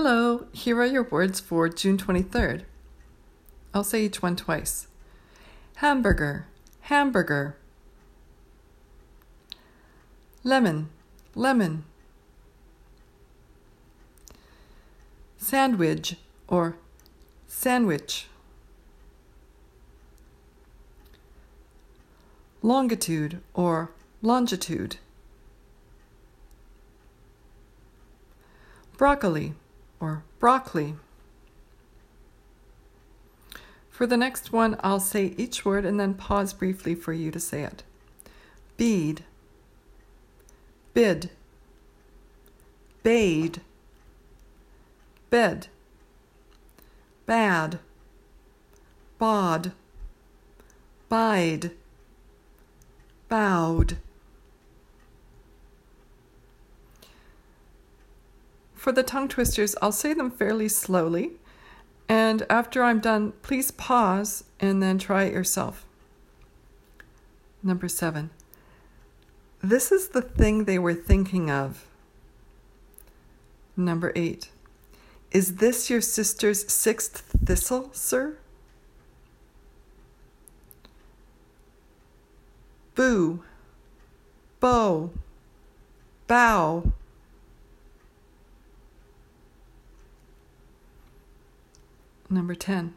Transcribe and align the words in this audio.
Hello, 0.00 0.46
here 0.52 0.78
are 0.80 0.86
your 0.86 1.02
words 1.02 1.40
for 1.40 1.68
June 1.68 1.98
23rd. 1.98 2.62
I'll 3.74 3.82
say 3.82 4.04
each 4.04 4.22
one 4.22 4.36
twice. 4.36 4.86
Hamburger, 5.78 6.46
hamburger. 6.82 7.56
Lemon, 10.44 10.90
lemon. 11.34 11.82
Sandwich 15.36 16.14
or 16.46 16.76
sandwich. 17.48 18.28
Longitude 22.62 23.40
or 23.52 23.90
longitude. 24.22 24.98
Broccoli 28.96 29.54
or 30.00 30.24
broccoli. 30.38 30.94
For 33.90 34.06
the 34.06 34.16
next 34.16 34.52
one, 34.52 34.76
I'll 34.80 35.00
say 35.00 35.34
each 35.36 35.64
word 35.64 35.84
and 35.84 35.98
then 35.98 36.14
pause 36.14 36.52
briefly 36.52 36.94
for 36.94 37.12
you 37.12 37.30
to 37.32 37.40
say 37.40 37.62
it. 37.62 37.82
Bead, 38.76 39.24
bid, 40.94 41.30
bade, 43.02 43.60
bed, 45.30 45.66
bad, 47.26 47.80
bod, 49.18 49.72
bide, 51.08 51.72
bowed. 53.28 53.98
For 58.78 58.92
the 58.92 59.02
tongue 59.02 59.26
twisters, 59.26 59.74
I'll 59.82 59.90
say 59.90 60.14
them 60.14 60.30
fairly 60.30 60.68
slowly. 60.68 61.32
And 62.08 62.46
after 62.48 62.84
I'm 62.84 63.00
done, 63.00 63.32
please 63.42 63.72
pause 63.72 64.44
and 64.60 64.80
then 64.80 64.98
try 64.98 65.24
it 65.24 65.32
yourself. 65.32 65.84
Number 67.60 67.88
seven. 67.88 68.30
This 69.60 69.90
is 69.90 70.10
the 70.10 70.22
thing 70.22 70.64
they 70.64 70.78
were 70.78 70.94
thinking 70.94 71.50
of. 71.50 71.86
Number 73.76 74.12
eight. 74.14 74.50
Is 75.32 75.56
this 75.56 75.90
your 75.90 76.00
sister's 76.00 76.72
sixth 76.72 77.34
thistle, 77.44 77.90
sir? 77.92 78.38
Boo, 82.94 83.42
bow, 84.60 85.10
bow. 86.28 86.92
Number 92.30 92.54
10. 92.54 92.94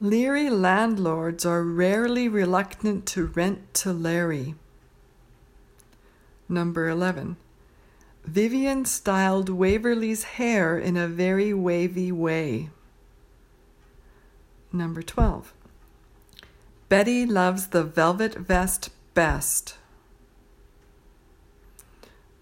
Leery 0.00 0.50
landlords 0.50 1.44
are 1.44 1.62
rarely 1.62 2.28
reluctant 2.28 3.06
to 3.06 3.26
rent 3.26 3.72
to 3.74 3.92
Larry. 3.92 4.54
Number 6.48 6.88
11. 6.88 7.36
Vivian 8.24 8.84
styled 8.84 9.48
Waverley's 9.48 10.24
hair 10.24 10.78
in 10.78 10.96
a 10.96 11.06
very 11.06 11.54
wavy 11.54 12.10
way. 12.10 12.70
Number 14.72 15.02
12. 15.02 15.52
Betty 16.88 17.24
loves 17.24 17.68
the 17.68 17.84
velvet 17.84 18.34
vest 18.34 18.90
best. 19.14 19.76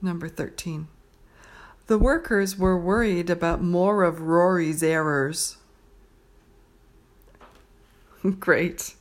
Number 0.01 0.29
13. 0.29 0.89
The 1.89 1.99
workers 1.99 2.59
were 2.59 2.79
worried 2.79 3.31
about 3.31 3.63
more 3.63 4.05
of 4.05 4.21
Rory's 4.21 4.83
errors. 4.83 5.57
Great. 8.39 8.95